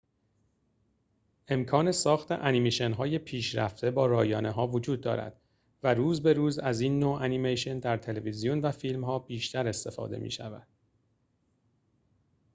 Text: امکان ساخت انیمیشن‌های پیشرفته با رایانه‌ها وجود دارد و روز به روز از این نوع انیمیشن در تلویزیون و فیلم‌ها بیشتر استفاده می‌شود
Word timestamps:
امکان 1.47 1.91
ساخت 1.91 2.31
انیمیشن‌های 2.31 3.19
پیشرفته 3.19 3.91
با 3.91 4.05
رایانه‌ها 4.05 4.67
وجود 4.67 5.01
دارد 5.01 5.41
و 5.83 5.93
روز 5.93 6.23
به 6.23 6.33
روز 6.33 6.59
از 6.59 6.81
این 6.81 6.99
نوع 6.99 7.21
انیمیشن 7.23 7.79
در 7.79 7.97
تلویزیون 7.97 8.61
و 8.61 8.71
فیلم‌ها 8.71 9.19
بیشتر 9.19 9.67
استفاده 9.67 10.17
می‌شود 10.17 10.67